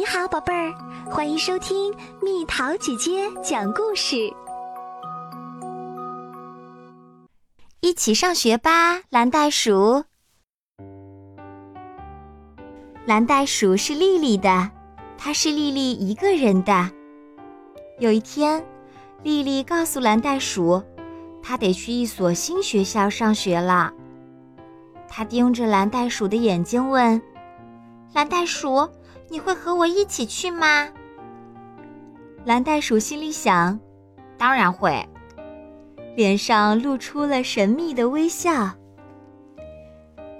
[0.00, 0.72] 你好，宝贝儿，
[1.10, 4.16] 欢迎收听蜜桃姐姐讲故事。
[7.80, 10.02] 一起上学吧，蓝袋鼠。
[13.04, 14.70] 蓝袋鼠是丽丽的，
[15.18, 16.90] 它是丽丽一个人的。
[17.98, 18.64] 有一天，
[19.22, 20.82] 丽丽告诉蓝袋鼠，
[21.42, 23.92] 她得去一所新学校上学了。
[25.06, 27.20] 她盯着蓝袋鼠的眼睛问
[28.14, 28.88] ：“蓝袋鼠。”
[29.30, 30.88] 你会和我一起去吗？
[32.44, 33.78] 蓝袋鼠心里想
[34.36, 35.08] ：“当然会。”
[36.16, 38.70] 脸上露出了神秘的微笑。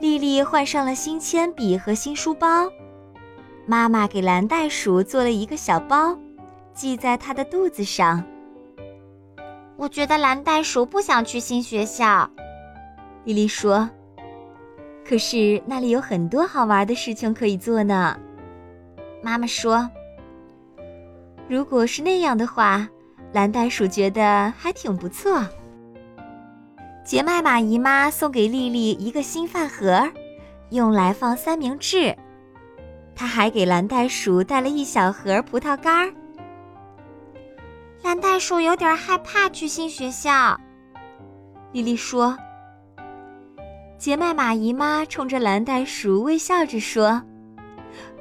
[0.01, 2.69] 丽丽换上了新铅笔和新书包，
[3.65, 6.19] 妈妈给蓝袋鼠做了一个小包，
[6.75, 8.25] 系在它的肚子上。
[9.77, 12.29] 我觉得蓝袋鼠不想去新学校，
[13.23, 13.89] 丽丽说
[15.07, 18.19] ：“可是那里有很多好玩的事情可以做呢。”
[19.23, 19.89] 妈妈说
[21.49, 22.89] ：“如果是那样的话，
[23.33, 25.47] 蓝袋鼠觉得还挺不错。”
[27.05, 30.09] 杰麦玛姨妈送给丽丽一个新饭盒，
[30.71, 32.17] 用来放三明治。
[33.15, 36.13] 她还给蓝袋鼠带了一小盒葡萄干儿。
[38.03, 40.59] 蓝袋鼠有点害怕去新学校，
[41.73, 42.37] 丽丽说。
[43.99, 47.23] 杰麦玛姨妈冲着蓝袋鼠微笑着说。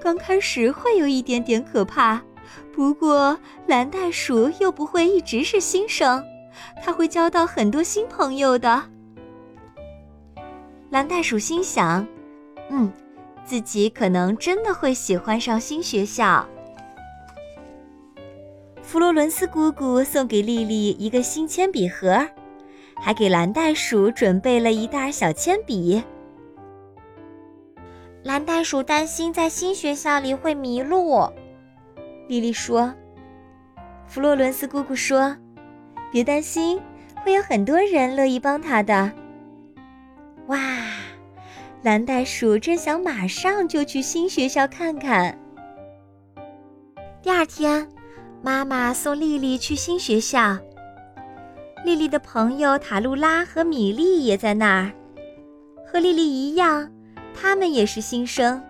[0.01, 2.21] 刚开始会有一点点可怕，
[2.73, 6.23] 不过蓝袋鼠又不会一直是新生，
[6.83, 8.83] 它会交到很多新朋友的。
[10.89, 12.07] 蓝袋鼠心想
[12.71, 12.91] ：“嗯，
[13.45, 16.47] 自己可能真的会喜欢上新学校。”
[18.81, 22.27] 弗罗伦斯姑姑送给丽丽一个新铅笔盒，
[22.99, 26.01] 还给蓝袋鼠准备了一袋小铅笔。
[28.21, 31.27] 蓝袋鼠担心在新学校里会迷路，
[32.27, 32.93] 丽丽说。
[34.05, 35.35] 弗洛伦斯姑姑说
[36.11, 36.81] ：“别担心，
[37.23, 39.11] 会有很多人乐意帮他的。”
[40.47, 40.59] 哇，
[41.81, 45.39] 蓝袋鼠真想马上就去新学校看看。
[47.21, 47.87] 第二天，
[48.41, 50.57] 妈妈送丽丽去新学校。
[51.85, 54.91] 丽丽的朋友塔露拉和米莉也在那儿，
[55.85, 56.91] 和丽丽一样。
[57.41, 58.61] 他们也是新生，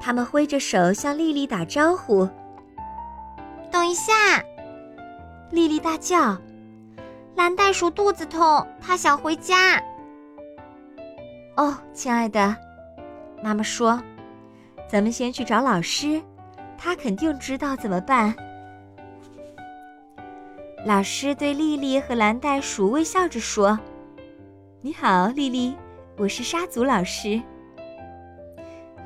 [0.00, 2.26] 他们挥着手向丽丽打招呼。
[3.70, 4.12] 等一下，
[5.50, 6.38] 丽丽大叫
[7.36, 9.80] ：“蓝袋鼠肚子痛，它想回家。”
[11.56, 12.56] 哦，亲爱的，
[13.42, 14.02] 妈妈说
[14.88, 16.22] ：“咱们先去找老师，
[16.78, 18.34] 他肯定知道怎么办。”
[20.86, 23.78] 老师对丽丽和蓝袋鼠微笑着说
[24.80, 25.76] ：“你好，丽丽。”
[26.16, 27.40] 我是沙祖老师。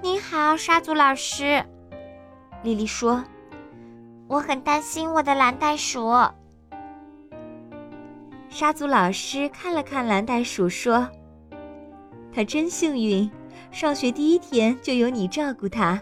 [0.04, 1.64] 你好，沙祖老师。
[2.62, 3.24] 丽丽说
[4.28, 6.12] ：“我很担心我的蓝袋鼠。”
[8.50, 11.08] 沙祖老师看了看蓝袋鼠，说
[12.34, 13.30] ：“他真幸运，
[13.70, 15.98] 上学第一天就有你照顾他。”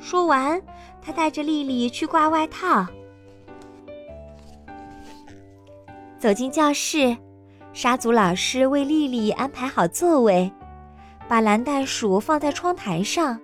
[0.00, 0.62] 说完，
[1.02, 2.86] 他带着丽丽去挂外套，
[6.18, 7.14] 走进教室。
[7.74, 10.50] 沙祖老师为丽丽安排好座位，
[11.30, 13.40] 把蓝袋鼠放在窗台上，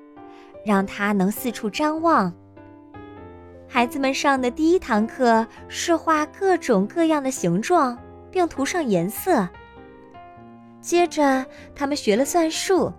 [0.65, 2.35] 让它能四处张望。
[3.69, 7.97] 孩子们上的第一堂课是画各种各样的形状，
[8.29, 9.49] 并涂上颜色。
[10.81, 12.93] 接着，他们学了算术。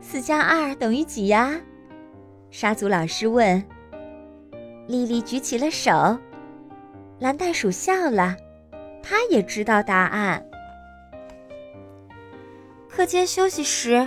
[0.00, 1.54] 四加二等于几呀？
[2.50, 3.64] 沙祖老师问。
[4.88, 6.18] 丽丽举起了手，
[7.20, 8.36] 蓝袋鼠笑了。
[9.04, 10.44] 他也知道答案。
[12.94, 14.06] 课间休息时，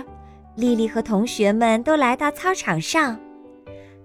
[0.54, 3.18] 丽丽和同学们都来到操场上，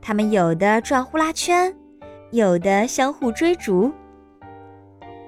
[0.02, 1.72] 他们有的转呼啦圈，
[2.32, 3.94] 有的相互追逐。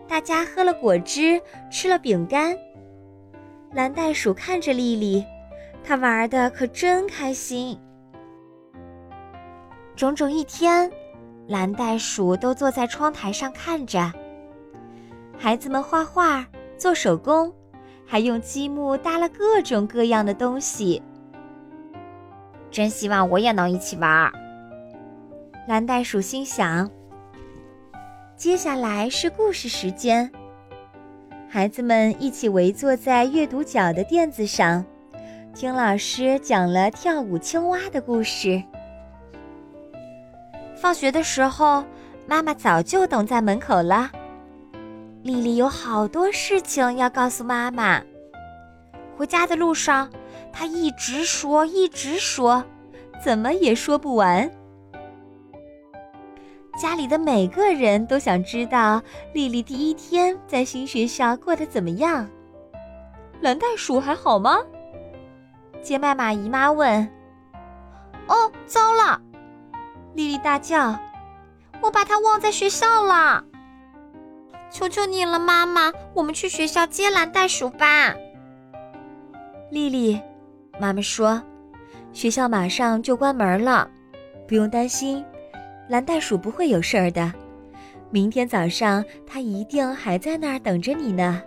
[0.07, 1.39] 大家喝了果汁，
[1.71, 2.57] 吃了饼干。
[3.73, 5.23] 蓝袋鼠看着丽丽，
[5.83, 7.79] 她玩的可真开心。
[9.95, 10.91] 整整一天，
[11.47, 14.11] 蓝袋鼠都坐在窗台上看着。
[15.37, 16.43] 孩子们画画、
[16.75, 17.53] 做手工，
[18.05, 21.01] 还用积木搭了各种各样的东西。
[22.71, 24.31] 真希望我也能一起玩。
[25.67, 26.89] 蓝袋鼠心想。
[28.35, 30.29] 接下来是故事时间。
[31.47, 34.83] 孩子们一起围坐在阅读角的垫子上，
[35.53, 38.61] 听老师讲了跳舞青蛙的故事。
[40.75, 41.85] 放学的时候，
[42.27, 44.11] 妈妈早就等在门口了。
[45.23, 48.01] 丽丽有好多事情要告诉妈妈。
[49.15, 50.09] 回家的路上，
[50.51, 52.61] 她一直说，一直说，
[53.23, 54.51] 怎么也说不完。
[56.77, 62.27] 家里的每个人都想知道丽丽第一天在新学校过得怎么样。
[63.39, 64.57] 蓝袋鼠还好吗？
[65.81, 67.01] 杰麦玛姨妈问。
[68.27, 69.21] 哦，糟了！
[70.15, 70.99] 丽丽大叫
[71.79, 73.43] ：“我把它忘在学校了！
[74.73, 78.15] 求求你了，妈妈，我们去学校接蓝袋鼠吧。”
[79.69, 80.19] 丽丽，
[80.79, 81.39] 妈妈说
[82.11, 83.87] ：“学校马上就关门了，
[84.47, 85.23] 不用担心，
[85.87, 87.31] 蓝袋鼠不会有事儿的。
[88.09, 91.41] 明天早上它一定还在那儿等着你呢。”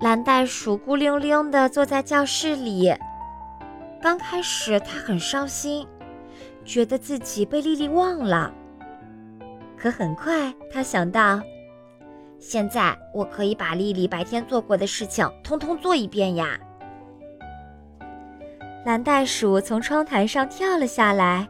[0.00, 2.94] 蓝袋鼠孤零零地坐在教室里。
[4.02, 5.86] 刚开始，它很伤心，
[6.66, 8.54] 觉得自己被丽丽忘了。
[9.80, 11.40] 可很快，他想到，
[12.38, 16.60] 现在我可以把丽丽白天做过的事情通通做一遍呀。
[18.84, 21.48] 蓝袋鼠从窗台上跳了下来，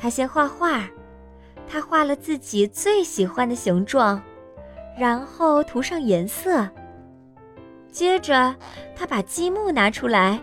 [0.00, 0.88] 他先画画，
[1.68, 4.22] 他画了自己最喜欢的形状，
[4.98, 6.66] 然后涂上颜色。
[7.92, 8.56] 接着，
[8.94, 10.40] 他把积木拿出来。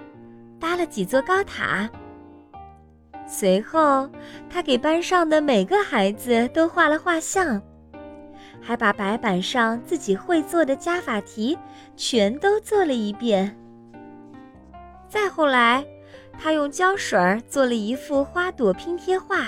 [0.59, 1.89] 搭了几座高塔。
[3.35, 4.07] 随后，
[4.47, 7.59] 他给班上的每个孩子都画了画像，
[8.61, 11.57] 还把白板上自己会做的加法题
[11.97, 13.57] 全都做了一遍。
[15.09, 15.83] 再后来，
[16.37, 17.19] 他用胶水
[17.49, 19.47] 做了一幅花朵拼贴画，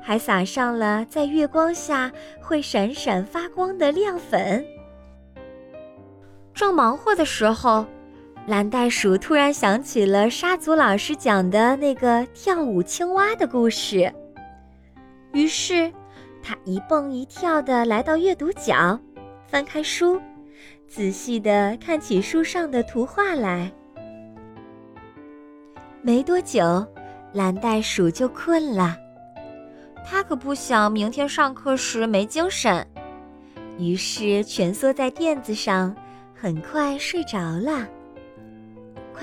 [0.00, 4.64] 还撒上了在月光下会闪闪发光的亮粉。
[6.54, 7.84] 正忙活的时候。
[8.46, 14.12] 蓝袋鼠突然想起了沙祖老师讲的那个跳舞青蛙的故事，
[15.32, 15.90] 于是
[16.42, 19.00] 它一蹦一跳地来到阅读角，
[19.46, 20.20] 翻开书，
[20.86, 23.72] 仔细地看起书上的图画来。
[26.02, 26.86] 没多久，
[27.32, 28.94] 蓝袋鼠就困了，
[30.04, 32.86] 它可不想明天上课时没精神，
[33.78, 35.96] 于是蜷缩在垫子上，
[36.34, 37.88] 很快睡着了。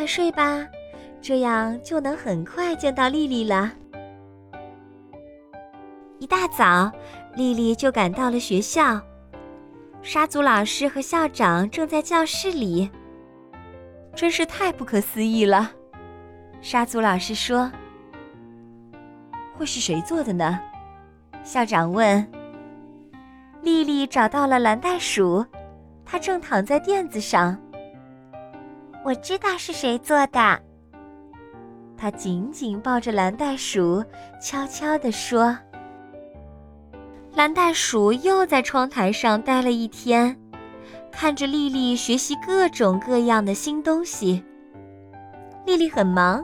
[0.01, 0.68] 快睡吧，
[1.21, 3.71] 这样就能很快见到丽丽了。
[6.18, 6.92] 一大早，
[7.36, 9.00] 丽丽就赶到了学校。
[10.01, 12.89] 沙祖老师和校长正在教室里，
[14.15, 15.71] 真是太不可思议了。
[16.62, 17.71] 沙祖老师说
[19.53, 20.59] ：“会是谁做的呢？”
[21.45, 22.27] 校长问。
[23.62, 25.45] 丽丽找到了蓝袋鼠，
[26.03, 27.56] 它正躺在垫子上。
[29.03, 30.59] 我知道是谁做的。
[31.98, 34.03] 他紧紧抱着蓝袋鼠，
[34.42, 35.57] 悄悄地说
[37.36, 40.36] ：“蓝袋鼠又在窗台上待了一天，
[41.12, 44.44] 看着丽丽学习各种各样的新东西。
[45.65, 46.44] 丽丽很忙，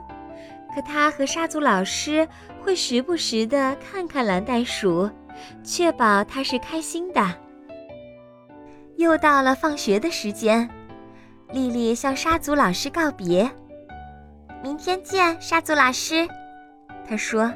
[0.76, 2.28] 可她和沙祖老师
[2.62, 5.10] 会时不时的看看蓝袋鼠，
[5.64, 7.24] 确保它是开心的。
[8.98, 10.70] 又到了放学的时间。”
[11.52, 13.50] 丽丽向沙祖老师告别。
[14.62, 16.28] 明天见，沙祖老师。
[17.08, 17.52] 她说：“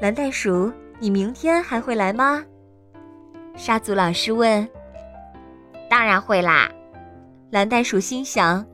[0.00, 2.42] 蓝袋鼠，你明天还会来吗？”
[3.54, 4.66] 沙祖老师问。
[5.90, 6.70] “当然会啦。”
[7.50, 8.64] 蓝袋鼠心想：“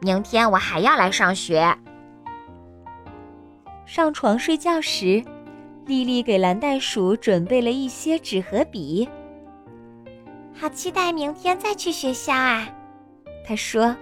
[0.00, 1.74] 明天我还要来上学。”
[3.86, 5.24] 上床睡觉时，
[5.86, 9.08] 丽丽给蓝袋鼠准备了一些纸和笔。
[10.52, 12.68] 好期待明天再去学校啊！
[13.46, 13.94] 他说：“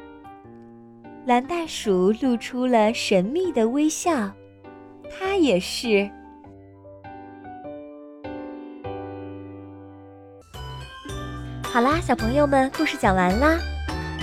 [1.27, 4.31] 蓝袋鼠露出了神秘的微笑，
[5.11, 6.09] 它也是。”
[11.65, 13.59] 好啦，小朋友们，故事讲完啦。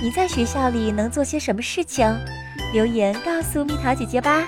[0.01, 2.07] 你在学校里能做些什么事情？
[2.71, 4.47] 留言告诉蜜桃姐姐吧。